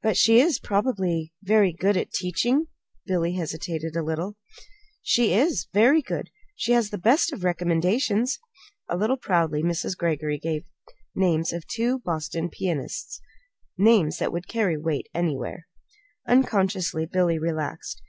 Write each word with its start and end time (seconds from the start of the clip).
"But 0.00 0.16
she 0.16 0.38
is 0.38 0.60
probably 0.60 1.32
very 1.42 1.72
good 1.72 1.96
at 1.96 2.12
teaching." 2.12 2.68
Billy 3.04 3.32
hesitated 3.34 3.96
a 3.96 4.02
little. 4.04 4.36
"She 5.02 5.34
is; 5.34 5.66
very 5.72 6.02
good. 6.02 6.30
She 6.54 6.70
has 6.70 6.90
the 6.90 6.98
best 6.98 7.32
of 7.32 7.42
recommendations." 7.42 8.38
A 8.88 8.96
little 8.96 9.16
proudly 9.16 9.64
Mrs. 9.64 9.96
Greggory 9.98 10.38
gave 10.38 10.62
the 10.86 10.92
names 11.20 11.52
of 11.52 11.66
two 11.66 11.98
Boston 11.98 12.48
pianists 12.48 13.20
names 13.76 14.18
that 14.18 14.30
would 14.32 14.46
carry 14.46 14.76
weight 14.78 15.08
anywhere. 15.16 15.66
Unconsciously 16.28 17.04
Billy 17.04 17.36
relaxed. 17.36 18.00